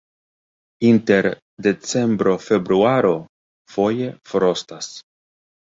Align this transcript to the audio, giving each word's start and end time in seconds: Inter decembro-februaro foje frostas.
Inter 0.91 1.29
decembro-februaro 1.67 3.13
foje 3.77 4.11
frostas. 4.33 4.93